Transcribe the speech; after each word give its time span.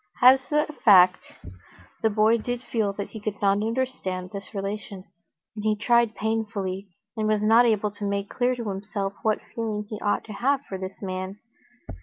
As 0.23 0.51
a 0.51 0.65
fact, 0.83 1.31
the 2.01 2.09
boy 2.09 2.39
did 2.39 2.63
feel 2.63 2.91
that 2.93 3.09
he 3.09 3.19
could 3.21 3.39
not 3.39 3.61
understand 3.61 4.31
this 4.33 4.51
relation, 4.51 5.03
and 5.55 5.63
he 5.63 5.75
tried 5.75 6.15
painfully, 6.15 6.87
and 7.15 7.27
was 7.27 7.43
not 7.43 7.67
able 7.67 7.91
to 7.91 8.05
make 8.09 8.27
clear 8.27 8.55
to 8.55 8.67
himself 8.69 9.13
what 9.21 9.37
feeling 9.53 9.85
he 9.87 9.99
ought 10.01 10.23
to 10.23 10.33
have 10.33 10.61
for 10.67 10.79
this 10.79 10.99
man. 11.03 11.37